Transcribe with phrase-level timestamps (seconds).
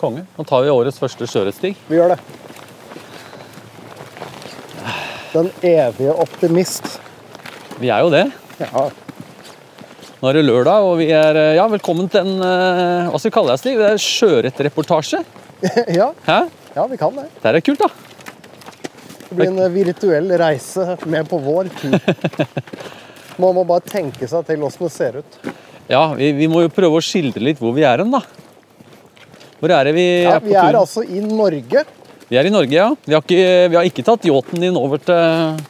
[0.00, 0.24] Konge.
[0.38, 1.74] Nå tar vi årets første sjørettstig.
[1.90, 2.20] Vi gjør det.
[5.30, 6.96] Den evige optimist.
[7.78, 8.26] Vi er jo det.
[8.60, 8.88] Ja,
[10.20, 13.30] Nå er det lørdag, og vi er eh, ja, velkommen til en eh, hva skal
[13.30, 13.78] vi kalle det, Stig?
[13.80, 15.20] Det er Sjørettreportasje?
[16.00, 16.36] ja, Hæ?
[16.74, 17.24] ja, vi kan det.
[17.40, 17.88] Det er kult, da.
[19.22, 21.96] Det blir en eh, virtuell reise med på vår tur.
[23.40, 25.40] Man må bare tenke seg til åssen det ser ut.
[25.88, 28.20] Ja, vi, vi må jo prøve å skildre litt hvor vi er hen, da.
[29.60, 31.84] Hvor er det vi Ja, er på vi er altså i Norge.
[32.30, 32.88] Vi er i Norge, ja.
[33.04, 35.60] Vi har ikke, vi har ikke tatt yachten din over til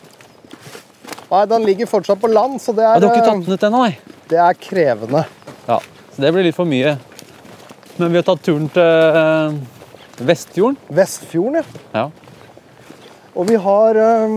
[1.30, 3.46] Nei, den ligger fortsatt på land, så det ja, er, Du har ikke eh, tatt
[3.46, 4.16] den ut ennå, nei?
[4.30, 5.24] det er krevende.
[5.66, 5.76] Ja,
[6.14, 6.96] så det blir litt for mye.
[7.98, 9.54] Men vi har tatt turen til eh,
[10.26, 10.78] Vestfjorden.
[10.94, 12.02] Vestfjorden, ja.
[12.02, 12.04] Ja.
[13.34, 14.36] Og vi har eh,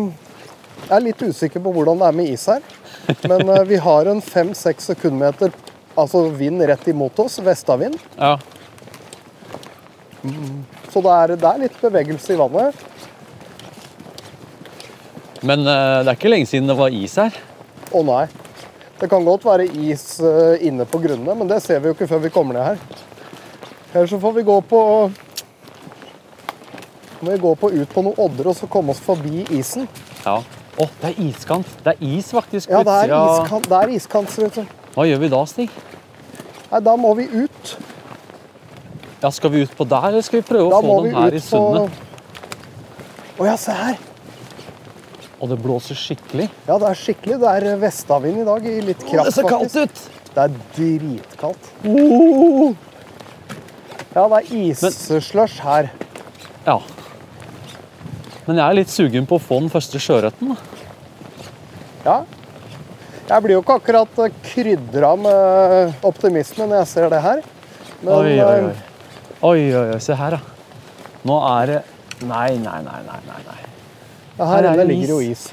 [0.83, 2.65] Jeg er litt usikker på hvordan det er med is her.
[3.29, 5.53] Men eh, vi har en fem-seks sekundmeter
[5.99, 7.39] altså vind rett imot oss.
[7.45, 7.97] Vestavind.
[8.17, 8.37] ja.
[10.93, 12.85] Så det er, det er litt bevegelse i vannet.
[15.43, 17.35] Men eh, det er ikke lenge siden det var is her.
[17.91, 18.23] Å nei.
[19.01, 22.07] Det kan godt være is eh, inne på grunnene, men det ser vi jo ikke
[22.07, 23.03] før vi kommer ned her.
[23.93, 24.81] Eller så får vi gå på
[27.23, 29.87] må vi gå på ut på noen odder og så komme oss forbi isen.
[30.25, 30.39] Ja.
[30.73, 31.69] Å, det er iskant.
[31.85, 34.39] Det er is faktisk Ja, det er iskant, det er iskant.
[34.95, 35.75] Hva gjør vi da, Stig?
[36.71, 37.75] Nei, da må vi ut.
[39.23, 41.39] Ja, Skal vi ut på der, eller skal vi prøve å få den her i
[41.39, 42.01] sundet?
[43.39, 44.01] Å ja, se her.
[45.39, 46.49] Og det blåser skikkelig.
[46.67, 47.37] Ja, det er skikkelig.
[47.39, 50.03] Det er vestavind i dag i litt kraft, det ser kaldt ut!
[50.33, 51.71] Det er dritkaldt.
[51.87, 52.75] Oh!
[54.13, 55.91] Ja, det er isslush her.
[56.67, 56.77] Ja.
[58.45, 60.55] Men jeg er litt sugen på å få den første sjøørreten.
[62.03, 62.21] Ja.
[63.29, 67.45] Jeg blir jo ikke akkurat krydra med optimisme når jeg ser det her.
[68.03, 68.92] Men Oi, oi, oi.
[69.43, 69.99] Oi, oi, oi.
[69.99, 70.39] Se her, da.
[71.27, 71.79] Nå er det
[72.23, 73.17] Nei, nei, nei, nei.
[73.27, 73.57] nei, nei.
[74.37, 75.49] ja, her her er inne ligger jo is.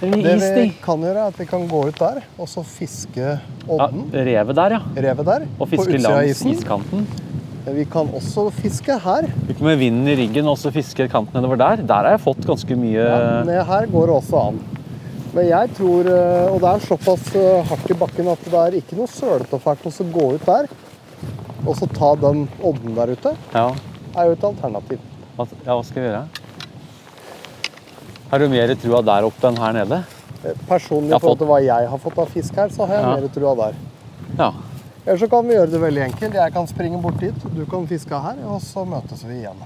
[0.00, 0.08] Det
[0.56, 3.36] vi kan gjøre, er at vi kan gå ut der og så fiske Ja,
[3.70, 4.08] odden.
[4.10, 4.80] revet der, ja.
[5.06, 5.46] Revet der.
[5.62, 7.06] Og fiske langs iskanten.
[7.70, 9.30] Vi kan også fiske her.
[9.46, 11.86] Ikke med vinden i ryggen og så fiske kanten nedover der.
[11.86, 14.58] Der har jeg fått ganske mye Ja, ned her går det også an.
[15.32, 18.80] Men jeg tror, eh, og det er såpass eh, hardt i bakken at det er
[18.82, 20.66] ikke noe sølete og fælt å gå ut der.
[21.66, 23.68] Og så ta den odden der ute, Ja.
[24.16, 24.98] er jo et alternativ.
[25.36, 26.26] Hva, ja, hva skal vi gjøre?
[28.30, 30.02] Har du mer trua der oppe enn her nede?
[30.44, 33.04] Eh, Personlig i forhold til hva jeg har fått av fisk her, så har jeg
[33.04, 33.14] Ja.
[33.20, 33.74] mer trua der.
[34.38, 34.52] Ja.
[35.06, 36.34] Eller så kan vi gjøre det veldig enkelt.
[36.34, 39.56] Jeg kan springe bort dit, du kan fiske her, og så møtes vi igjen.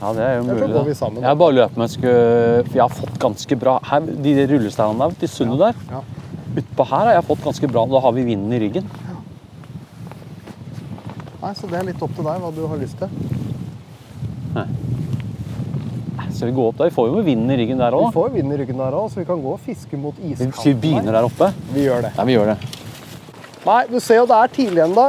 [0.00, 0.72] ja, det er jo mulig.
[0.72, 1.28] går vi sammen, da.
[1.28, 5.14] Jeg bare løpt med skulle, For jeg har fått ganske bra her, De rullesteinene der,
[5.20, 5.74] de sundet der.
[5.90, 6.00] Ja.
[6.56, 7.86] Utpå her har jeg fått ganske bra.
[7.86, 8.84] Da har vi vinden i ryggen.
[11.44, 13.08] Nei, Så det er litt opp til deg hva du har lyst til.
[16.34, 16.88] Skal vi gå opp der?
[16.90, 18.12] Vi får jo vind i ryggen der Vi òg.
[18.14, 20.64] får vind i ryggen der òg, så vi kan gå og fiske mot iskanten.
[20.64, 21.50] Vi begynner der oppe?
[21.74, 22.10] Vi gjør det.
[22.16, 22.56] Nei, vi gjør det.
[23.64, 25.04] Nei, du ser jo det er tidlig ennå.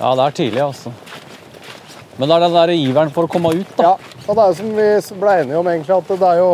[0.00, 0.90] Ja, det er tidlig, altså.
[2.18, 3.92] Men det er den der iveren for å komme ut, da.
[3.92, 3.92] Ja,
[4.26, 6.50] og det er jo som vi ble enige om, egentlig, at det er jo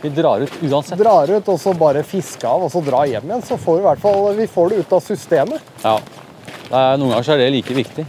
[0.00, 0.98] Vi drar ut uansett.
[0.98, 3.80] drar ut og så bare fiske av og så dra hjem igjen, så får vi
[3.84, 5.60] i hvert fall vi får det ut av systemet.
[5.84, 5.98] Ja.
[6.70, 8.04] Er, noen ganger så er det like viktig.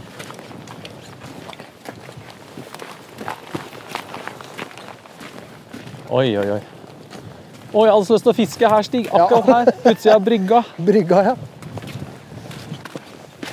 [6.12, 6.60] Oi, oi, oi.
[7.72, 9.08] Oi, jeg hadde så lyst til å fiske her, Stig.
[9.08, 9.70] Akkurat her.
[9.90, 10.60] Utsida av brygga.
[10.88, 11.34] Brygga, ja.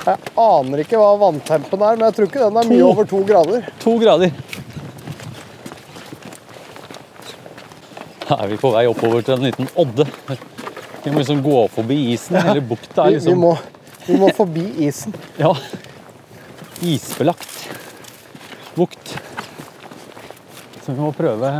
[0.00, 3.24] Jeg aner ikke hva vanntempen er, men jeg tror ikke den er mye over to
[3.26, 3.66] grader.
[3.82, 4.30] To grader.
[8.28, 10.06] Da er vi på vei oppover til en liten odde.
[11.02, 12.38] Vi må liksom gå forbi isen.
[12.44, 13.56] hele bukta er Vi, vi, liksom må,
[14.06, 15.14] vi må forbi isen.
[15.38, 15.52] Ja.
[16.80, 17.68] Isbelagt
[18.76, 19.14] bukt.
[20.80, 21.50] Så vi må prøve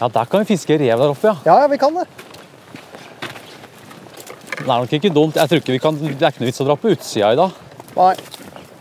[0.00, 1.34] Ja, der kan vi fiske rev der oppe, ja.
[1.44, 2.06] Ja, ja, vi kan det.
[4.60, 5.36] Det er nok ikke dumt.
[5.36, 7.38] Jeg tror ikke vi kan, Det er ikke noe vits å dra på utsida i
[7.40, 7.58] dag.
[7.96, 8.14] Nei,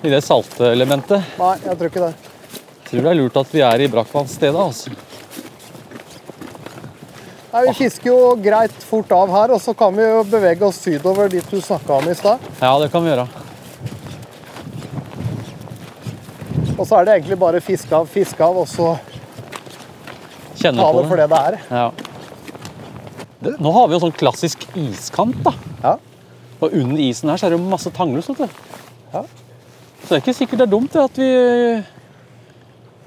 [0.06, 1.26] I det saltelementet.
[1.40, 2.14] nei, jeg tror ikke det.
[2.54, 4.60] Jeg tror det er lurt at vi er i brakkvannsstedet.
[4.64, 4.94] Altså.
[7.50, 10.78] Nei, Vi fisker jo greit fort av her, og så kan vi jo bevege oss
[10.84, 12.44] sydover dit du snakka om i stad.
[12.62, 13.26] Ja, det kan vi gjøre.
[16.80, 18.92] Og så er det egentlig bare fiske av, fiske av, og så
[20.60, 21.58] Kjenner ta på det for det det er.
[21.72, 21.90] Ja.
[23.40, 25.56] Det, nå har vi jo sånn klassisk iskant, da.
[25.82, 25.96] Ja.
[26.60, 28.30] Og under isen her så er det jo masse tangløs.
[28.30, 29.24] Ja.
[30.04, 31.30] Så det er ikke sikkert det er dumt det, at vi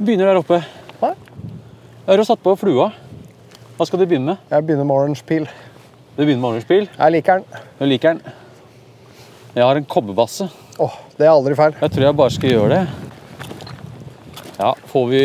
[0.03, 0.63] begynner der oppe.
[1.05, 1.15] Nei.
[2.03, 2.91] Jeg har jo satt på flua.
[3.83, 4.43] Hva skal du begynne med?
[4.47, 5.47] Jeg begynner med orange peel.
[6.15, 6.85] Du begynner med orange peel?
[6.87, 7.63] Jeg liker den.
[7.81, 8.35] Du liker den.
[9.57, 10.45] Jeg har en kobberbasse.
[10.79, 11.75] Åh, det er aldri feil.
[11.81, 14.37] Jeg tror jeg bare skal gjøre det.
[14.61, 15.23] Ja, får vi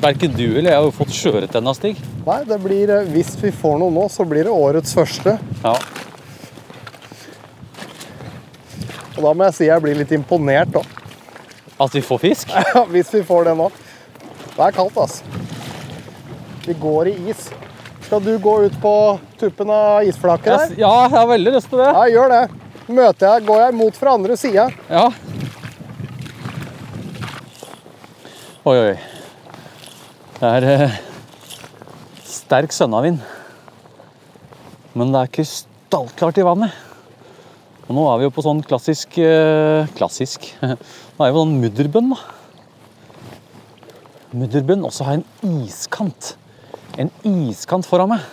[0.00, 2.00] Verken du eller jeg har jo fått sjøørret ennå, Stig.
[2.24, 5.34] Nei, det blir, eh, hvis vi får noe nå, så blir det årets første.
[5.60, 5.74] Ja.
[9.18, 10.80] Og da må jeg si jeg blir litt imponert da.
[11.76, 12.56] At vi får fisk?
[12.56, 13.68] Ja, hvis vi får det nå.
[14.56, 15.44] Det er kaldt, altså.
[16.64, 17.50] Vi går i is.
[18.12, 20.72] Skal du gå ut på tuppen av isflaket der?
[20.82, 21.86] ja, jeg har veldig lyst til det.
[21.96, 22.40] Ja, gjør det.
[22.92, 24.66] Møter jeg, går jeg imot fra andre sida.
[24.90, 25.04] Ja.
[28.68, 28.98] Oi, oi.
[30.34, 30.98] Det er eh,
[32.34, 33.24] sterk sønnavind.
[34.92, 36.76] Men det er krystallklart i vannet.
[37.86, 40.52] Og nå er vi jo på sånn klassisk eh, Klassisk.
[40.60, 42.20] Nå er vi på sånn mudderbønn, da.
[44.36, 44.84] Mudderbønn.
[44.84, 46.34] Og så har jeg en iskant.
[47.00, 48.24] En iskant foran meg.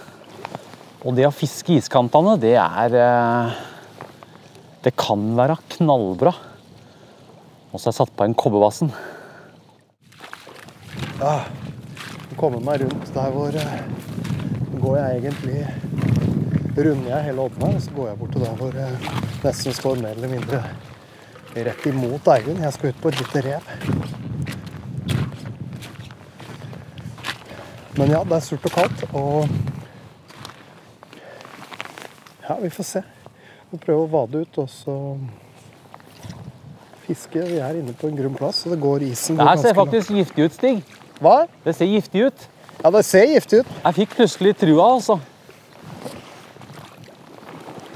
[1.07, 3.59] Og det å fiske iskantene, det er eh,
[4.83, 6.33] Det kan være knallbra.
[7.69, 8.91] Og så har jeg satt på en kobberbassen.
[12.39, 13.79] Komme meg rundt der hvor eh,
[14.79, 15.63] går jeg egentlig
[16.79, 19.99] Runder jeg hele odden her, så går jeg bort til der hvor jeg nesten står
[19.99, 20.61] mer eller mindre
[21.67, 22.61] rett imot Eivind.
[22.63, 23.73] Jeg skal ut på et lite rev.
[27.99, 29.49] Men ja, det er surt og kaldt, og
[32.49, 33.01] Ja, vi får se.
[33.69, 34.93] Vi prøver å vade ut, og så
[37.03, 37.43] fiske.
[37.45, 40.07] Vi er inne på en grunn plass, og det går isen Det her ser faktisk
[40.07, 40.95] faktisk giftig ut, Stig.
[41.19, 41.35] Hva?
[41.65, 42.47] Det ser giftig ut.
[42.79, 43.75] Ja, det ser giftig ut.
[43.83, 45.19] Jeg fikk plutselig trua, altså.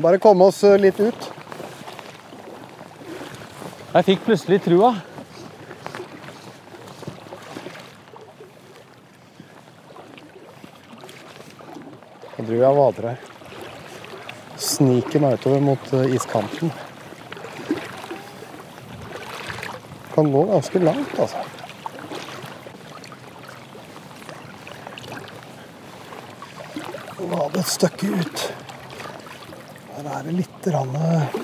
[0.04, 1.32] Bare komme oss eh, litt ut.
[3.94, 4.96] Jeg fikk plutselig trua.
[12.44, 13.20] Driver jeg vader her.
[14.60, 16.72] Sniker meg utover mot eh, iskanten.
[20.14, 21.44] Kan gå ganske langt, altså.
[27.32, 28.44] Vade et stykke ut.
[29.94, 31.40] Her er det litt rann, eh,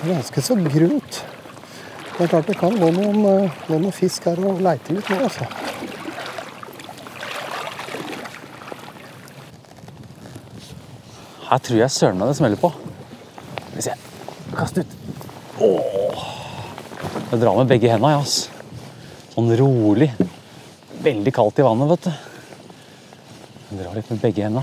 [0.00, 1.24] Ganske så grunt.
[2.16, 5.18] Det er klart det kan gå noen, eh, noen fisk her og leite litt nå,
[5.26, 5.50] altså.
[11.50, 12.68] Her tror jeg søren meg det smeller på.
[12.70, 13.94] Skal vi se.
[14.54, 14.92] Kast ut.
[15.66, 16.20] Åh.
[17.32, 18.44] Jeg drar med begge hendene, ass.
[19.32, 20.12] Sånn rolig.
[21.02, 22.12] Veldig kaldt i vannet, vet du.
[23.70, 24.62] Jeg drar litt med begge hendene.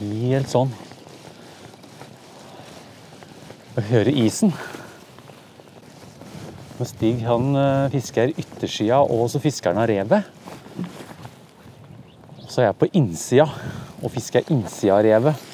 [0.00, 0.72] Helt sånn.
[3.76, 4.50] Og hører isen.
[6.80, 10.26] Men Stig han eh, fisker yttersida, og så fisker han av revet.
[12.48, 13.46] Så er jeg på innsida
[14.00, 15.46] og fisker innsida av revet.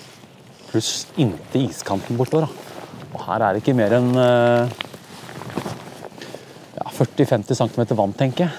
[0.70, 2.50] Pluss inntil iskanten bortover.
[3.12, 4.74] Og her er det ikke mer enn eh,
[6.76, 8.52] ja, 40-50 cm vann, tenker jeg.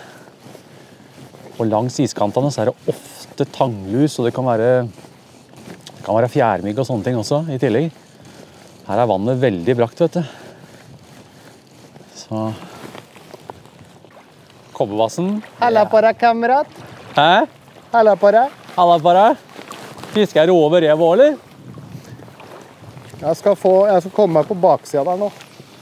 [1.57, 6.31] Og langs iskantene så er det ofte tanglus, og det kan være, det kan være
[6.31, 7.89] fjærmygg og sånne ting også i tillegg.
[8.87, 10.23] Her er vannet veldig brakt, vet du.
[12.15, 12.47] Så
[14.77, 15.39] Kobbervassen.
[15.57, 16.69] Halla på deg, kamerat.
[17.17, 17.47] Hæ?
[17.93, 18.53] Halla på deg.
[18.75, 19.45] Halla på deg.
[20.17, 21.35] Fisker det over rev òg, eller?
[23.21, 25.27] Jeg skal, få, jeg skal komme meg på baksida der nå.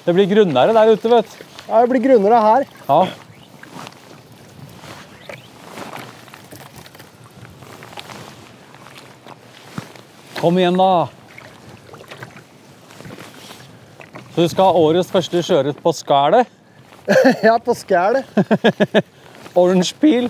[0.03, 1.43] Det blir grunnere der ute, vet du.
[1.69, 2.65] Ja, det blir grunnere her.
[2.89, 2.97] Ja.
[10.41, 11.07] Kom igjen, da.
[14.35, 16.51] Så du skal ha årets første sjøørret på skælet?
[17.47, 18.27] Ja, på skælet.
[19.63, 20.27] Orange peel.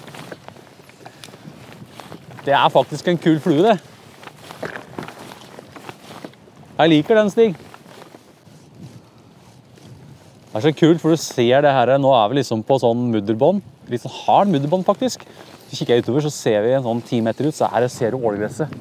[2.45, 3.94] Det er faktisk en kul flue, det.
[6.75, 7.53] Jeg liker den, Stig.
[10.55, 13.09] Det er så kult, for du ser det her Nå er vi liksom på sånn
[13.13, 13.63] mudderbånd.
[13.91, 15.23] Litt sånn hard mudderbånd, faktisk.
[15.69, 17.93] Så kikker jeg utover, så ser vi en sånn ti meter ut, så er det,
[17.95, 18.75] ser du ålegresset.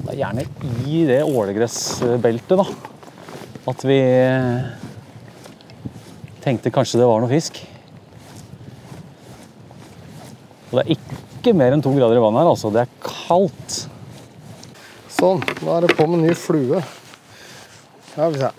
[0.00, 0.46] Det er gjerne
[0.86, 2.66] i det ålegressbeltet, da,
[3.70, 4.00] at vi
[6.42, 7.62] tenkte kanskje det var noe fisk.
[10.72, 12.74] Og det er ikke mer enn to grader i vannet her, altså.
[12.74, 13.80] Det er kaldt.
[15.16, 16.82] Sånn, nå er det på med ny flue.
[18.18, 18.50] Ja, vi se.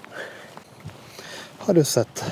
[1.57, 2.23] har du sett.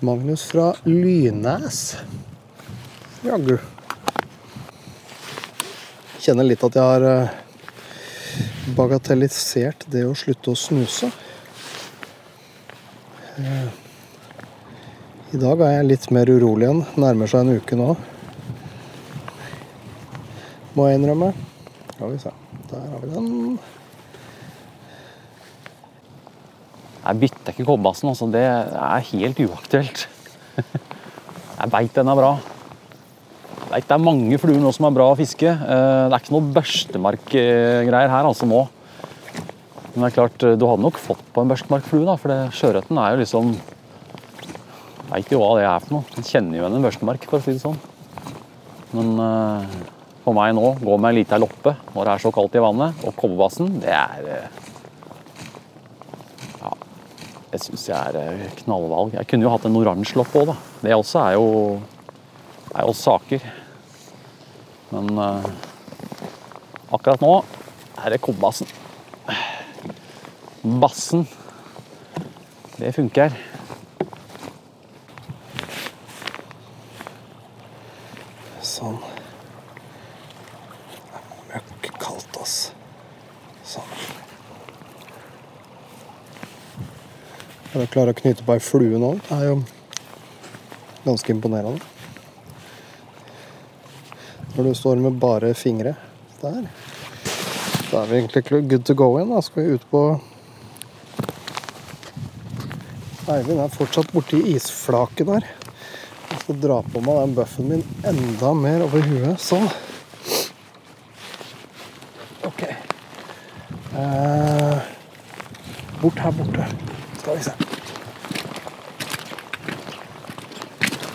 [0.00, 1.96] Magnus fra Lynes.
[3.22, 3.58] Jaggu.
[6.18, 7.32] Kjenner litt at jeg har eh,
[8.76, 11.10] bagatellisert det å slutte å snuse.
[13.42, 13.72] Eh,
[15.34, 16.84] I dag er jeg litt mer urolig igjen.
[16.94, 17.88] Nærmer seg en uke nå.
[20.78, 21.32] Må jeg innrømme.
[21.96, 22.32] Skal vi se.
[22.70, 23.58] Der har vi den.
[27.08, 28.28] Jeg bytter ikke kobberbassen, altså.
[28.28, 30.04] Det er helt uaktuelt.
[31.58, 32.32] Jeg veit den er bra.
[33.58, 35.48] Jeg vet det er mange fluer nå som er bra å fiske.
[35.48, 38.60] Eh, Det er ikke noe børstemarkgreier her altså nå.
[39.94, 43.16] Men det er klart, du hadde nok fått på en børstemarkflue, da, for sjøørreten er
[43.16, 43.56] jo liksom
[45.08, 46.04] Veit jo hva det er for noe.
[46.12, 47.78] Den kjenner jo igjen en børstemark, for å si det sånn.
[48.92, 49.78] Men eh,
[50.26, 53.00] for meg nå, gå med ei lita loppe når det er så kaldt i vannet,
[53.08, 54.66] og kobberbassen, det er eh,
[57.58, 59.16] det syns jeg er eh, knallvalg.
[59.16, 60.54] Jeg kunne jo hatt en oransje lopp òg, da.
[60.84, 61.46] Det også er jo,
[62.70, 63.46] er jo saker.
[64.92, 65.48] Men uh,
[66.94, 67.32] akkurat nå
[67.98, 68.70] er det kobbassen.
[70.78, 71.26] Bassen.
[72.78, 73.34] Det funker.
[78.62, 79.02] Sånn.
[81.50, 82.56] Møkk kaldt, ass.
[83.66, 84.26] Sånn.
[87.76, 89.56] Å klare å knyte på ei flue nå, det er jo
[91.04, 91.84] ganske imponerende.
[94.54, 95.92] Når du står med bare fingre
[96.40, 96.64] der,
[97.90, 99.34] da er vi egentlig good to go igjen.
[99.36, 100.02] Da skal vi ut på
[103.28, 105.44] Eivind er fortsatt borti isflaket der.
[106.30, 109.36] Jeg skal dra på meg den buffen min enda mer over huet.
[109.44, 109.68] Sånn.
[112.48, 112.64] Ok.
[113.92, 114.78] Eh,
[116.00, 116.70] bort her borte.
[117.28, 117.52] Skal vi se.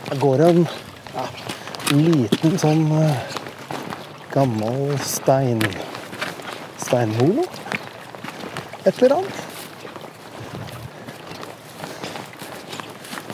[0.10, 0.67] Det går en
[1.15, 1.24] ja,
[1.89, 3.32] liten sånn eh,
[4.29, 5.63] gammel stein
[6.77, 7.48] steinhole.
[8.84, 9.41] Et eller annet.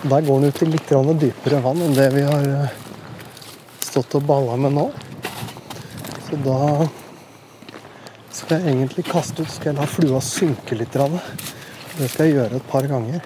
[0.06, 0.96] Der går den ut i litt
[1.26, 2.82] dypere vann enn det vi har eh,
[3.84, 4.90] stått og balla med nå.
[6.30, 6.88] Så da
[8.32, 10.96] skal jeg egentlig kaste ut, skal jeg la flua synke litt.
[12.00, 13.24] Det skal jeg gjøre et par ganger.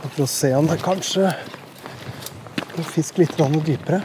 [0.00, 1.32] For å se om det kanskje
[2.70, 3.34] kan fiske litt
[3.66, 3.98] dypere.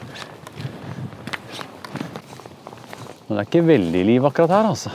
[3.25, 4.89] Men det er ikke veldig liv akkurat her, altså.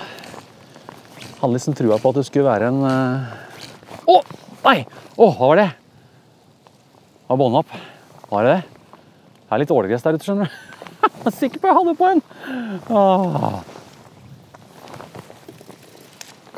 [1.39, 2.91] Hadde liksom trua på at det skulle være en Å!
[2.91, 4.19] Uh...
[4.19, 4.83] Oh, Nei!
[5.15, 5.69] Å, hva var det?
[7.31, 7.77] Var bånda opp?
[8.31, 8.63] Var det det?
[9.39, 10.59] Det er litt ålegress der ute, skjønner du.
[11.21, 12.21] Jeg er sikker på jeg hadde på en.
[12.91, 13.61] Ah.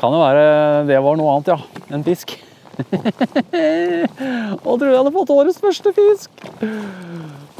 [0.03, 1.55] Kan jo være det var noe annet, ja.
[1.95, 2.33] En fisk.
[4.67, 6.43] Og tror jeg hadde fått årets første fisk.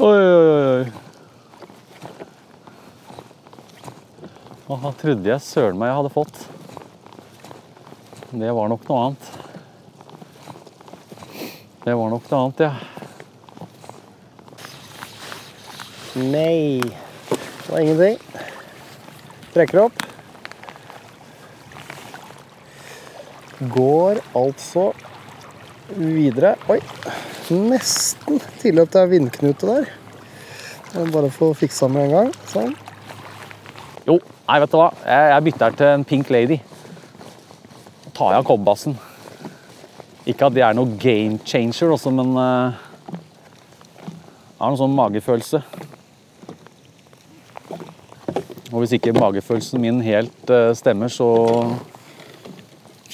[0.04, 0.84] Oi, oi, oi.
[4.68, 6.36] Hva trodde jeg søren meg jeg hadde fått.
[8.36, 9.24] Det var nok noe annet.
[11.86, 12.74] Det var nok noe annet, ja.
[16.20, 18.18] Nei, det var ingenting.
[19.56, 20.03] Trekker opp.
[23.60, 24.88] Går altså
[25.94, 26.54] videre.
[26.72, 26.80] Oi,
[27.54, 29.86] nesten tilløp til ei vindknute der.
[30.94, 32.32] Er Bare få fiksa med en gang.
[32.50, 32.74] Sånn.
[34.08, 34.90] Jo, nei, vet du hva.
[35.06, 36.58] Jeg, jeg bytter til en Pink Lady.
[38.14, 38.98] Tar jeg av kobberbassen.
[40.26, 42.74] Ikke at det er noe game changer, også, men uh,
[44.54, 45.62] jeg har en sånn magefølelse.
[48.72, 51.28] Og hvis ikke magefølelsen min helt uh, stemmer, så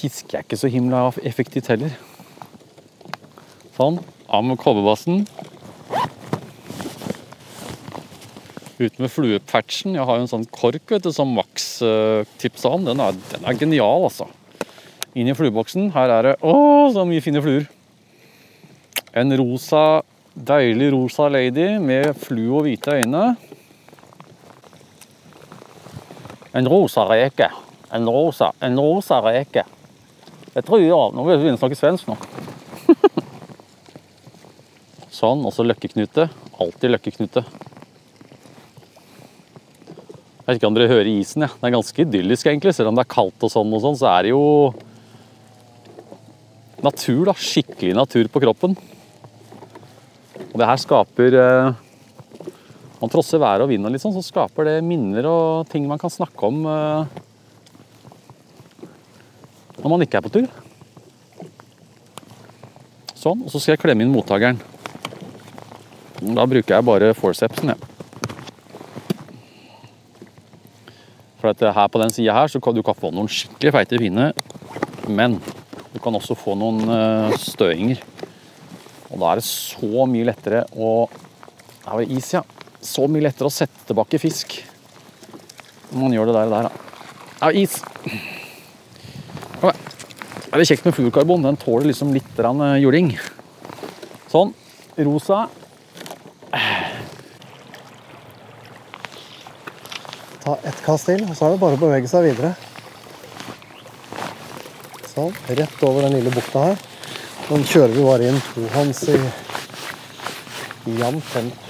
[0.00, 1.92] fisker jeg ikke så himla effektivt heller.
[3.76, 4.00] Sånn.
[4.30, 5.24] Av med kobberbassen.
[8.80, 9.96] Ut med fluepatchen.
[9.98, 11.72] Jeg har jo en sånn kork vet du, som Max
[12.40, 12.86] tipsa om.
[12.88, 14.28] Den er, den er genial, altså.
[15.18, 15.90] Inn i flueboksen.
[15.96, 16.54] Her er det å,
[16.94, 17.66] så mye fine fluer.
[19.16, 20.02] En rosa,
[20.34, 23.24] deilig rosa lady med flue og hvite øyne.
[26.54, 27.50] En rosa reke.
[27.90, 29.66] En rosa, en rosa reke.
[30.50, 32.16] Jeg tror ja, Nå vil jeg begynne å snakke svensk nå.
[35.20, 35.42] sånn.
[35.46, 36.28] Og så løkkeknute.
[36.60, 37.44] Alltid løkkeknute.
[40.40, 41.44] Jeg vet ikke om dere hører isen.
[41.46, 41.52] Ja.
[41.54, 42.74] Det er ganske idyllisk, egentlig.
[42.74, 44.42] Selv om det er kaldt og sånn, og sånn, så er det jo
[46.82, 47.30] natur.
[47.30, 47.36] da.
[47.38, 48.74] Skikkelig natur på kroppen.
[50.50, 51.68] Og det her skaper eh,
[52.98, 56.00] Man trosser været og vind og litt sånn, så skaper det minner og ting man
[56.00, 57.20] kan snakke om eh,
[59.80, 60.48] når man ikke er på tur.
[63.20, 63.42] Sånn.
[63.44, 64.60] Og så skal jeg klemme inn mottakeren.
[66.20, 67.90] Da bruker jeg bare forcepsen, jeg.
[71.40, 74.34] For at her på den sida her så kan du få noen skikkelig feite pinner,
[75.08, 75.38] men
[75.94, 78.02] du kan også få noen eh, støinger.
[79.10, 81.08] Og da er det så mye lettere å
[81.80, 82.44] Her var det is, ja.
[82.84, 84.60] Så mye lettere å sette tilbake fisk
[85.90, 86.72] når man gjør det der og der, da.
[87.40, 87.80] Ja, is.
[90.50, 91.44] Det er kjekt med fluorkarbon.
[91.46, 93.12] Den tåler liksom litt eh, juling.
[94.32, 94.50] Sånn.
[94.98, 95.44] Rosa.
[100.42, 102.50] Ta ett kast til, og så er det bare å bevege seg videre.
[105.12, 105.30] Sånn.
[105.54, 106.84] Rett over den lille bukta her.
[107.46, 111.66] Nå kjører vi bare inn tohånds i jevnt tempo.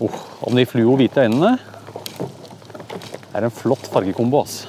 [0.00, 1.75] Oh, om de fluo hvite øynene
[3.36, 4.64] er en flott fargekombo, ass.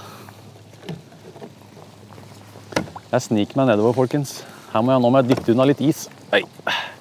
[3.08, 4.42] Jeg sniker meg nedover, folkens.
[4.74, 6.08] Her må jeg, nå må jeg dytte unna litt is.
[6.34, 6.42] Nei,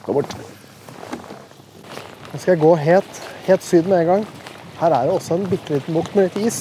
[0.06, 0.34] gå bort.
[2.30, 4.26] Nå skal jeg gå helt, helt syd med en gang.
[4.78, 6.58] Her er det også en bitte liten bukt med litt is.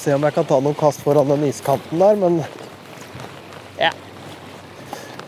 [0.00, 2.40] Se om jeg kan ta noen kast foran den iskanten der, men
[3.76, 3.90] ja.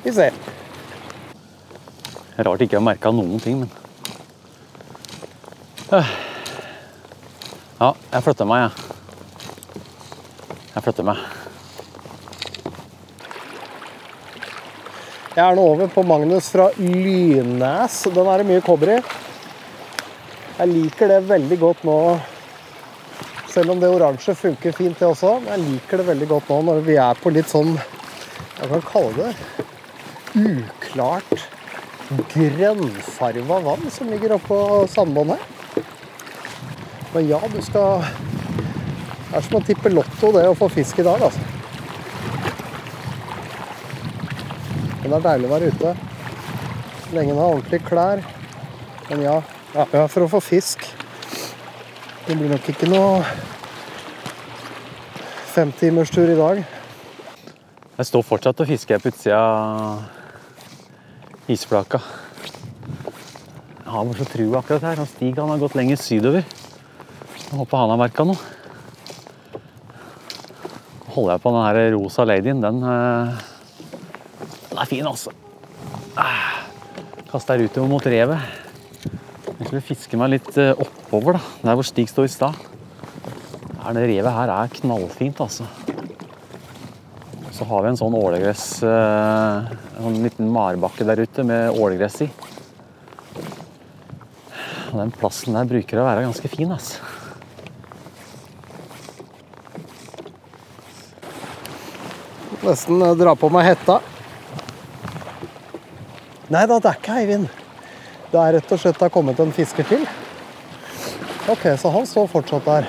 [0.05, 0.33] Vi ser.
[2.39, 3.71] Rart ikke jeg har merka noen ting, men.
[7.79, 8.73] Ja, jeg flytter meg, jeg.
[10.75, 11.19] Jeg flytter meg.
[15.37, 18.01] Jeg er nå over på Magnus fra Lynes.
[18.11, 18.99] Den er det mye kobber i.
[20.59, 21.99] Jeg liker det veldig godt nå,
[23.47, 25.37] selv om det oransje funker fint, det også.
[25.47, 29.13] Jeg liker det veldig godt nå når vi er på litt sånn Jeg kan kalle
[29.21, 29.31] det?
[30.35, 31.47] Uklart
[32.35, 34.59] grønnfarva vann som ligger oppå
[34.91, 35.58] sandbåndet her.
[37.15, 38.05] Men ja, du skal
[39.29, 41.41] Det er som å tippe lotto, det å få fisk i dag, altså.
[45.03, 45.91] Men det er deilig å være ute.
[47.03, 48.19] Så lenge en har ordentlige klær.
[49.11, 49.37] Men ja,
[49.75, 50.79] ja, for å få fisk
[52.27, 53.23] Det blir nok ikke noe
[55.55, 56.57] femtimerstur i dag.
[57.99, 61.99] Jeg står fortsatt og fisker på utsida av isflaka.
[63.81, 65.01] Jeg har så trua akkurat her.
[65.01, 66.43] Han Stig han har gått lenger sydover.
[67.49, 68.37] Jeg håper han har merka noe.
[71.09, 72.61] Nå holder jeg på den rosa ladyen.
[72.61, 73.39] Den, eh,
[74.69, 75.33] den er fin, altså.
[76.13, 76.61] Ah,
[77.31, 78.39] Kaster jeg utover mot revet.
[79.49, 81.43] Jeg skulle fiske meg litt eh, oppover, da.
[81.65, 82.55] Der hvor Stig står i stad.
[83.89, 85.65] Det revet her er knallfint, altså.
[87.57, 89.71] Så har vi en sånn ålegress eh,
[90.05, 92.29] En liten marbakke der ute med ålegress i.
[94.93, 97.17] Og den plassen der bruker å være ganske fin, altså.
[102.63, 103.99] Nesten eh, dra på meg hetta.
[106.49, 107.49] Nei da, det er ikke Eivind.
[108.29, 110.05] Det er rett og slett det har kommet en fisker til.
[111.49, 112.89] Ok, så han står fortsatt der.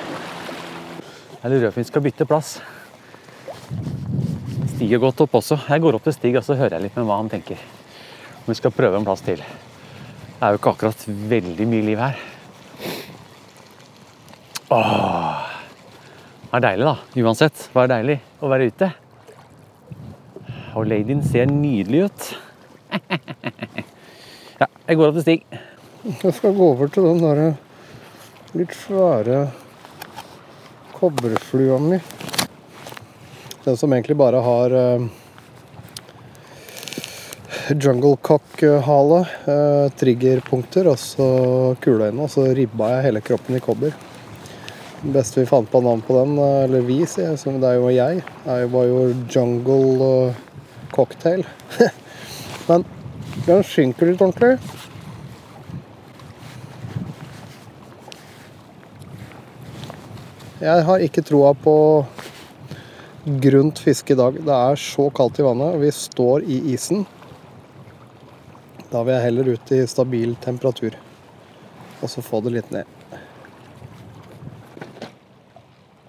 [1.40, 2.58] Jeg lurer på om vi skal bytte plass.
[4.74, 5.60] Stig er godt opp også.
[5.68, 7.60] Jeg går opp til Stig og så hører jeg litt med hva han tenker.
[8.42, 9.44] Om vi skal prøve en plass til.
[9.44, 12.24] Det er jo ikke akkurat veldig mye liv her.
[14.72, 15.46] Åh.
[16.50, 17.24] Det er deilig, da.
[17.24, 17.70] Uansett.
[17.74, 18.92] Det er deilig å være ute.
[20.80, 22.28] Og ladyen ser nydelig ut.
[24.62, 25.42] ja, jeg går opp til Stig.
[26.24, 27.50] Jeg skal gå over til den derre
[28.56, 29.42] litt svære
[30.96, 32.00] kobberflua mi.
[33.66, 35.06] Den som egentlig bare har eh,
[37.76, 41.30] jungle cock-hale, eh, triggerpunkter og så
[41.84, 42.24] kuleøyne.
[42.24, 43.92] Og så ribba jeg hele kroppen i kobber.
[45.04, 47.82] Det beste vi fant på navn på den, eh, eller vi, sier jeg, det er
[47.84, 50.46] jo jeg, er jo, var jo jungle eh,
[51.00, 51.46] cocktail.
[52.68, 52.84] Men
[53.48, 54.58] den synker litt ordentlig.
[60.60, 61.74] Jeg har ikke troa på
[63.40, 64.42] grunt fiske i dag.
[64.44, 65.78] Det er så kaldt i vannet.
[65.78, 67.06] og Vi står i isen.
[68.92, 70.98] Da vil jeg heller ut i stabil temperatur.
[72.04, 72.84] Og så få det litt ned.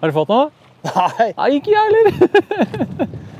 [0.01, 0.49] Har du fått noe?
[0.81, 3.19] Nei, Nei, ikke jeg heller.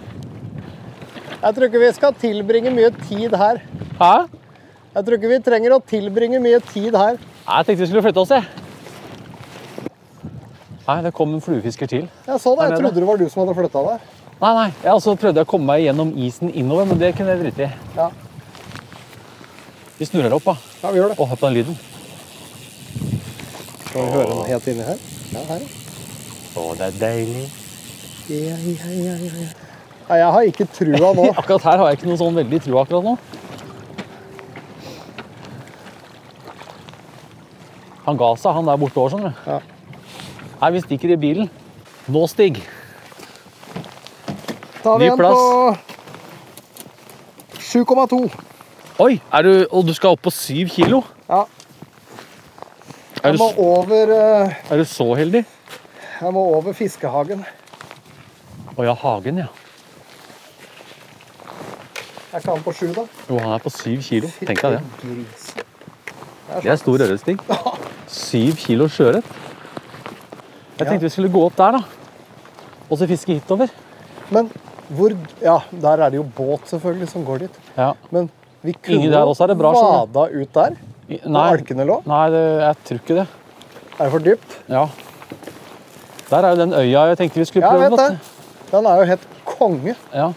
[1.42, 3.62] jeg tror ikke vi skal tilbringe mye tid her.
[3.98, 4.14] Hæ?
[4.92, 7.18] Jeg tror ikke vi trenger å tilbringe mye tid her.
[7.18, 8.44] Jeg tenkte vi skulle flytte oss, jeg.
[10.88, 12.10] Nei, det kom en fluefisker til.
[12.28, 12.68] Jeg så det.
[12.70, 14.10] Jeg trodde det var du som hadde flytta deg.
[14.42, 14.68] Nei, nei.
[14.84, 17.72] Jeg altså prøvde å komme meg gjennom isen innover, men det kunne jeg drite i.
[17.96, 18.10] Ja.
[20.02, 20.56] Vi snurrer opp, da.
[20.82, 21.18] ja, vi gjør det.
[21.22, 21.80] Og hør på den lyden.
[23.86, 25.04] Skal vi høre den helt inni her?
[25.32, 25.68] Ja, her.
[26.58, 27.44] Å, det er deilig.
[28.32, 29.71] Ja, ja, ja, ja.
[30.12, 31.26] Nei, jeg har ikke trua nå.
[31.40, 33.14] Akkurat her har jeg ikke noe sånn veldig trua akkurat nå.
[38.08, 39.36] Han ga seg, han der borte òg, skjønner du.
[39.48, 39.60] Ja.
[40.62, 41.48] Nei, vi stikker i bilen.
[42.12, 42.60] Nå, Stig.
[44.82, 45.42] Tar vi Ny igjen plass.
[47.56, 48.20] på 7,2.
[49.06, 51.04] Oi, er du, og du skal opp på 7 kilo?
[51.30, 51.44] Ja.
[53.22, 55.46] Er Jeg du, må over, eh, er du så heldig?
[56.22, 57.46] jeg må over fiskehagen.
[58.76, 59.48] Å ja, Hagen, ja.
[62.32, 63.04] Er ikke han på sju, da?
[63.28, 64.30] Jo, han er på syv kilo.
[64.40, 64.82] Tenk deg det.
[66.64, 67.40] Det er stor ørretsting.
[68.12, 69.26] Syv kilo sjøørret.
[70.80, 71.82] Jeg tenkte vi skulle gå opp der, da.
[72.90, 73.72] Og så fiske hitover.
[74.32, 74.50] Men
[74.92, 75.14] hvor
[75.44, 77.60] Ja, der er det jo båt, selvfølgelig, som går dit.
[77.78, 77.92] Ja.
[78.12, 78.30] Men
[78.64, 80.76] vi kunne der også er det bra, vada ut der.
[81.28, 81.98] Nei, alkene lå.
[82.08, 83.28] nei det, jeg tror ikke det.
[83.98, 84.54] Er det for dypt?
[84.72, 84.86] Ja.
[86.30, 87.98] Der er jo den øya jeg tenkte vi skulle Ja, jeg prøve.
[87.98, 88.72] vet vet det.
[88.72, 89.96] Den er jo helt konge.
[90.16, 90.30] Ja.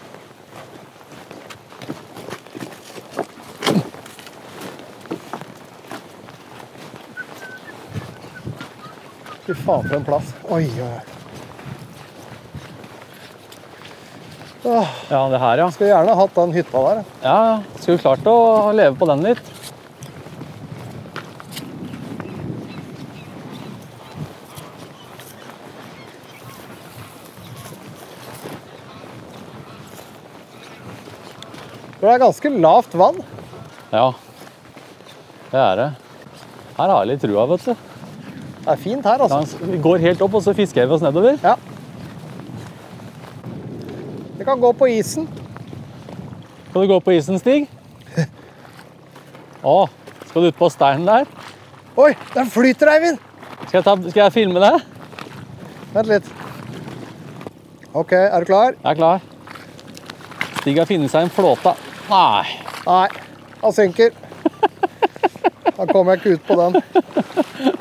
[9.45, 10.33] Fy faen, for en plass.
[10.49, 11.15] Oi, oi, oi.
[15.09, 15.67] Ja, det her, ja.
[15.71, 17.03] skulle gjerne hatt den hytta der.
[17.21, 17.59] Ja, ja.
[17.77, 19.51] Skulle klart å leve på den litt.
[31.99, 33.21] For det er ganske lavt vann.
[33.93, 34.07] Ja.
[35.51, 35.91] Det er det.
[36.75, 37.94] Her har jeg litt trua, vet du.
[38.65, 39.57] Det er fint her, altså.
[39.61, 41.35] Vi går helt opp, og så fisker vi oss nedover.
[41.43, 41.53] Ja.
[44.39, 45.27] Vi kan gå på isen.
[46.69, 47.67] Skal du gå på isen, Stig?
[49.75, 49.85] Å,
[50.31, 51.29] skal du ut på steinen der?
[51.95, 53.21] Oi, den flyter, Eivind!
[53.67, 54.73] Skal jeg, ta, skal jeg filme det?
[55.93, 56.33] Vent litt.
[57.93, 58.73] OK, er du klar?
[58.81, 59.31] Jeg er klar.
[60.63, 61.77] Stig har funnet seg en flåte.
[62.09, 62.43] Nei.
[62.89, 63.07] Nei,
[63.61, 64.09] han synker.
[65.75, 67.74] Da kommer jeg ikke ut på den.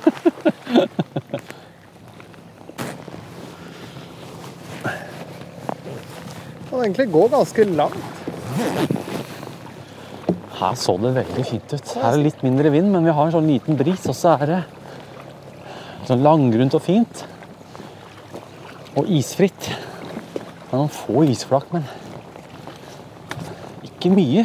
[6.85, 7.97] Egentlig gå ganske langt.
[10.55, 11.93] Her så det veldig fint ut.
[11.97, 14.35] Her er det litt mindre vind, men vi har en sånn liten bris, og så
[14.37, 14.59] er det
[16.05, 17.23] sånn langgrunt og fint.
[19.01, 19.71] Og isfritt.
[19.71, 21.89] Det er noen få isflak, men
[23.89, 24.45] ikke mye.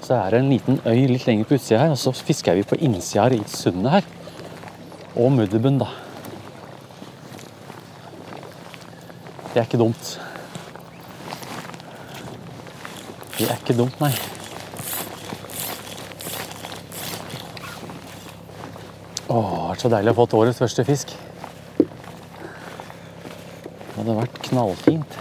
[0.00, 2.64] Så er det en liten øy litt lenger på utsida her, og så fisker vi
[2.72, 4.08] på innsida her i sundet her.
[5.12, 5.92] Og mudderbunn, da.
[9.52, 10.20] Det er ikke dumt.
[13.38, 14.12] Det er ikke dumt, nei.
[19.28, 21.12] Åh, det har vært så deilig å få årets første fisk.
[21.76, 21.84] Det
[23.98, 25.18] hadde vært knallfint.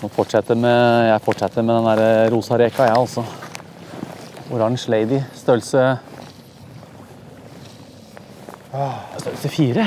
[0.00, 2.00] Nå fortsetter med, jeg fortsetter med den der
[2.32, 3.22] rosa reka, jeg altså.
[4.52, 5.84] Oransje lady, størrelse
[9.18, 9.86] Størrelse fire.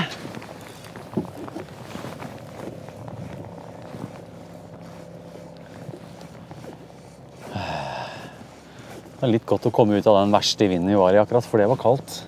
[9.16, 11.46] Det er litt godt å komme ut av den verste vinden vi var i akkurat,
[11.50, 12.20] for det var kaldt.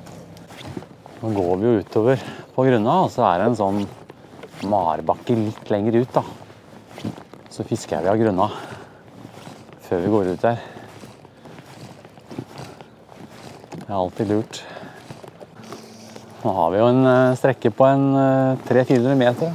[1.21, 2.23] Nå går vi jo utover
[2.55, 3.83] på grunna, og så er det en sånn
[4.65, 6.23] marbakke litt lenger ut, da.
[7.53, 8.47] Så fisker vi av grunna
[9.85, 10.63] før vi går ut der.
[13.77, 14.63] Det er alltid lurt.
[16.47, 19.49] Nå har vi jo en eh, strekke på en eh, 300-400 meter.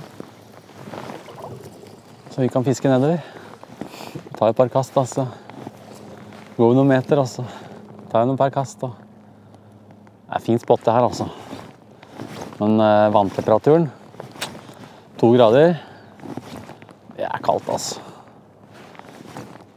[2.29, 3.23] Så vi kan fiske nedover.
[4.37, 5.25] Ta et par kast, altså.
[6.59, 7.47] Gå noen meter, altså.
[8.13, 8.85] Ta noen par kast.
[8.85, 8.93] Og.
[8.93, 11.31] Det er fint spotte her, altså.
[12.61, 13.89] Men eh, vanntemperaturen
[15.17, 15.79] to grader
[17.17, 18.05] Det er kaldt, altså.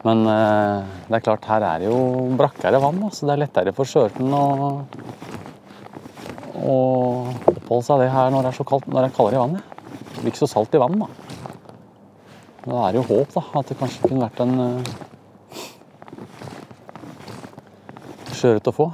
[0.04, 2.04] Men eh, det er klart, her er det jo
[2.36, 4.43] brakkere vann, så det er lettere for skjørten å
[6.65, 6.75] å
[7.65, 9.63] oppholde seg det her når det er så kaldt, når det er kaldere i vannet.
[10.13, 11.08] Det blir ikke så salt i vannet, da.
[12.62, 14.82] Men Da er det jo håp, da, at det kanskje kunne vært en uh,
[18.34, 18.88] sjøørret å få.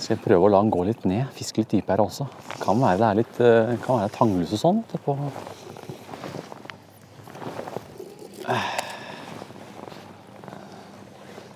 [0.00, 2.26] Skal jeg prøve å la den gå litt ned, fiske litt dypere også.
[2.64, 4.82] Kan være det er litt uh, kan være tanglus og sånn.
[5.06, 5.14] På.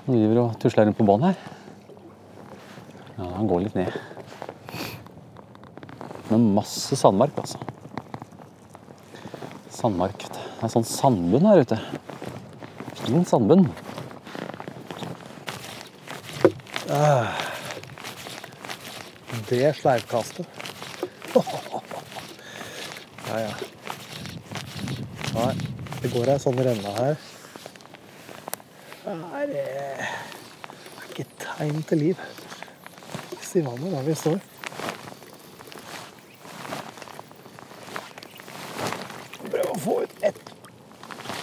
[0.05, 1.37] Nå driver og tusler rundt på bånn her.
[3.45, 3.93] Han går litt ned.
[6.31, 7.59] Men masse sandmark, altså.
[9.69, 10.23] Sandmark.
[10.31, 11.77] Det er sånn sandbunn her ute.
[13.03, 13.67] Fin sandbunn.
[19.51, 20.49] Det sleivkastet.
[23.29, 23.53] Ja, ja.
[25.35, 25.53] Nei,
[26.01, 27.21] det går ei sånn renne her.
[29.05, 30.05] Det er
[31.11, 32.25] ikke tegn til liv.
[33.55, 34.39] I vannet der vi står.
[39.53, 40.41] Prøv å få ut ett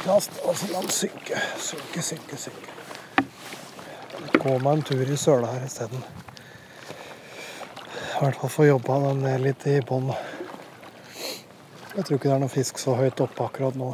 [0.01, 1.39] kast, og så la den synke.
[1.61, 2.71] Synke, synke, synke.
[4.35, 6.03] Gå meg en tur i søla her isteden.
[8.01, 10.11] I hvert fall få jobba den ned litt i bånn.
[11.95, 13.93] Jeg tror ikke det er noe fisk så høyt oppe akkurat nå.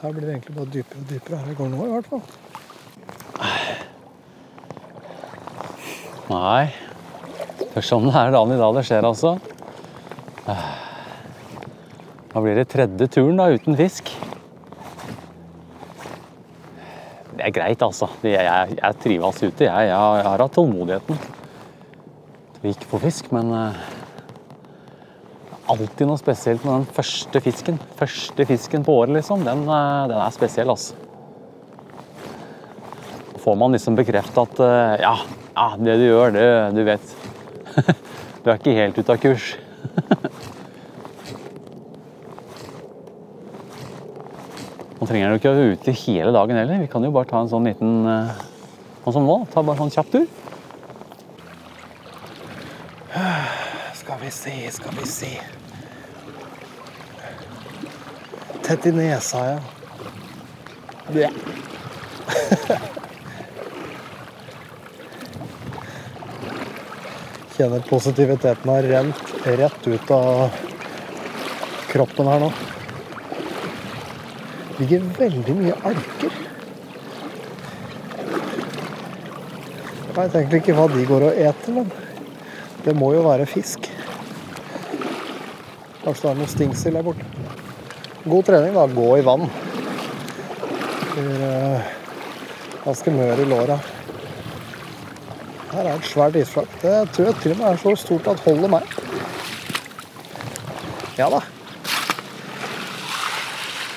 [0.00, 1.44] Her blir det egentlig bare dypere og dypere.
[1.44, 2.26] Her går nå, i hvert fall.
[6.32, 6.85] Nei.
[7.84, 9.34] Sånn det er dagen i dag det skjer, altså.
[12.32, 14.08] Nå blir det tredje turen da, uten fisk.
[17.36, 18.08] Det er greit, altså.
[18.24, 19.66] Jeg, jeg, jeg trives ute.
[19.68, 21.18] Jeg, jeg, har- hatt tålmodigheten
[22.62, 23.82] Vi gikk få fisk, men eh,
[25.68, 27.76] alltid noe spesielt med den første fisken.
[28.00, 29.44] Første fisken på året, liksom.
[29.46, 30.96] Den, eh, den er spesiell, altså.
[33.34, 35.14] Da får man liksom bekrefta at eh, ja,
[35.52, 36.48] ja, det du gjør, det
[36.80, 37.16] du vet.
[38.42, 39.46] Du er ikke helt ute av kurs.
[44.96, 46.80] Nå trenger du ikke å være ute hele dagen heller.
[46.84, 48.44] Vi kan jo bare ta en sånn liten eh,
[49.06, 49.36] Sånn som nå.
[49.52, 50.24] Ta bare en sånn kjapp tur.
[54.00, 55.30] Skal vi se, skal vi se.
[58.66, 59.60] Tett i nesa, ja.
[61.14, 61.30] Ja.
[67.56, 70.50] Kjenner positiviteten har rent rett ut av
[71.88, 72.50] kroppen her nå.
[74.68, 76.36] Det ligger veldig mye alker.
[80.16, 81.88] Jeg egentlig ikke hva de går og eter, men
[82.84, 83.88] det må jo være fisk.
[86.04, 87.24] Kanskje det er noe stingsel der borte.
[88.28, 88.84] God trening, da.
[89.00, 89.48] Gå i vann.
[91.16, 91.92] Blir eh,
[92.84, 93.80] ganske mør i låra.
[95.76, 96.68] Her er et svært isflak.
[96.82, 98.82] Det tror jeg til og med er så stort at holder meg.
[101.18, 101.40] Ja da.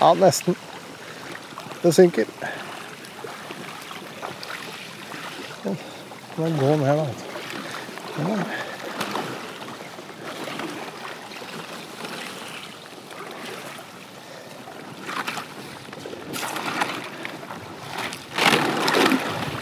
[0.02, 0.58] Ja, nesten.
[1.84, 2.26] Det synker.
[6.38, 7.08] Nå gå ned, da.
[8.18, 8.44] Sånn.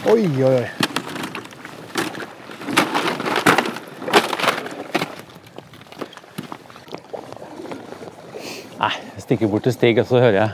[0.08, 0.77] Oi, oi, oi.
[8.78, 10.50] Nei, jeg stikker bort til Stig, og så hører jeg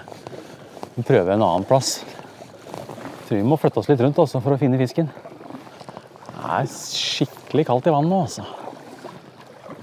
[0.94, 1.96] vi prøver en annen plass.
[2.06, 5.08] Jeg tror vi må flytte oss litt rundt også for å finne fisken.
[5.10, 8.44] Det er skikkelig kaldt i vannet nå, altså.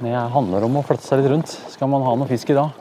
[0.02, 1.52] Det handler om å flytte seg litt rundt.
[1.74, 2.72] Skal man ha noe fisk i dag?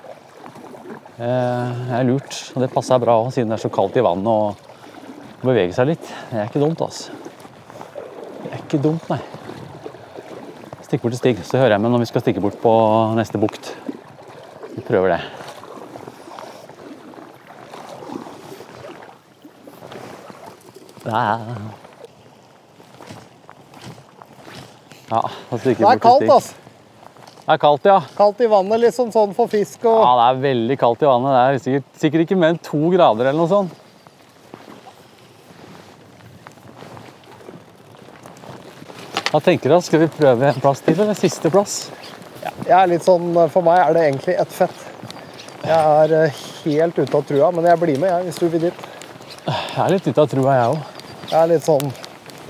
[1.18, 4.06] Eh, Det er lurt, og det passer bra også, siden det er så kaldt i
[4.06, 6.06] vannet og bevege seg litt.
[6.30, 7.10] Det er ikke dumt, altså.
[8.44, 9.20] Det er ikke dumt, nei.
[10.86, 12.72] Stikk bort til Stig, så hører jeg med når vi skal stikke bort på
[13.18, 13.74] neste bukt.
[14.70, 15.39] Vi prøver det.
[25.10, 26.54] Ja, altså Det er kaldt, altså.
[27.40, 28.00] Det er kaldt, ja.
[28.14, 31.32] Kaldt i vannet, liksom sånn for fisk og Ja, det er veldig kaldt i vannet.
[31.34, 33.78] Det er sikkert, sikkert ikke mer enn to grader eller noe sånt.
[39.30, 39.76] Hva tenker du?
[39.86, 41.74] Skal vi prøve en plass til, eller siste plass?
[42.66, 44.86] Jeg er litt sånn, For meg er det egentlig ett fett.
[45.60, 48.64] Jeg er eh, helt ute av trua, men jeg blir med jeg, hvis du vil
[48.68, 48.86] dit.
[49.46, 50.89] Jeg er litt ute av trua, jeg òg.
[51.30, 51.92] Jeg er litt sånn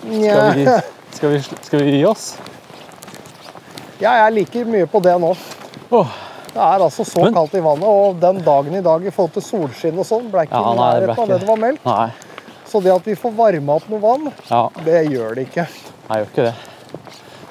[0.00, 0.64] Skal, vi
[1.12, 2.38] skal, vi- skal vi gi oss?
[4.00, 5.34] Ja, jeg liker mye på det nå.
[5.92, 6.08] Oh.
[6.50, 9.32] Det er altså så Men- kaldt i vannet, og den dagen i dag i forhold
[9.34, 11.84] til solskinn og sånn, ble ikke Ja, nei, det ble av det det var meldt.
[11.84, 12.10] nei.
[12.66, 15.66] Så det at vi får varma opp noe vann, Ja, det gjør det ikke.
[16.08, 16.54] Nei, gjør ikke det.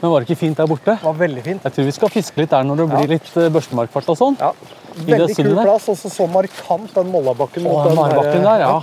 [0.02, 0.96] Men var det ikke fint der borte?
[0.96, 1.63] Det var veldig fint.
[1.63, 2.96] Jeg tror vi skal fiske litt der når det Ja.
[2.98, 4.38] blir litt eh, børstemarkfart og sånn.
[4.39, 4.52] Ja.
[4.96, 8.82] Veldig kul plass, og så markant den Mollabakken Å, den den der- der, ja.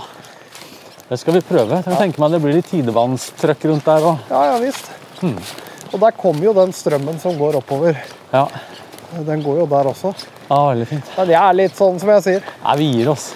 [1.07, 1.79] Det skal vi prøve.
[1.85, 4.23] Jeg tenker meg det blir litt tidevannstrøkk rundt der òg.
[4.27, 4.89] Ja, ja visst.
[5.21, 5.37] Hmm.
[5.93, 7.99] Og der kommer jo den strømmen som går oppover.
[8.33, 8.43] Ja.
[9.23, 10.11] Den går jo der også.
[10.49, 11.13] ja, veldig fint.
[11.15, 12.49] Men jeg er litt sånn som jeg sier.
[12.65, 13.29] Nei, vi gir oss.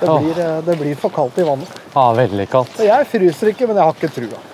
[0.00, 1.80] Det blir, eh, det blir for kaldt i vannet.
[1.94, 2.78] Ja, veldig kaldt.
[2.84, 4.44] Jeg fryser ikke, men jeg har ikke trua.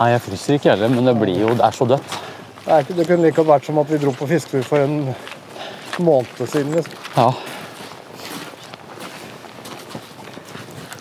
[0.00, 2.18] Nei, jeg fryser ikke heller, men det blir jo Det er så dødt.
[2.64, 4.78] Det, er ikke, det kunne like godt vært som at vi dro på fisketur for
[4.80, 5.14] en
[6.00, 6.72] måned siden.
[6.72, 6.94] Liksom.
[7.16, 7.32] Ja.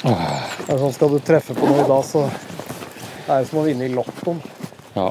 [0.03, 2.27] Det er sånn, skal du treffe på noe i dag, så
[3.23, 4.41] Det er det som å vinne i Lottoen.
[4.97, 5.07] Ja.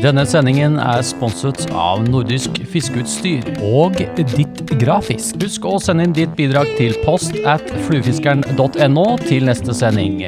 [0.00, 3.44] Denne sendingen er sponset av Nordisk fiskeutstyr.
[3.68, 5.36] Og Ditt Grafisk.
[5.44, 10.24] Husk å sende inn ditt bidrag til post at fluefiskeren.no til neste sending.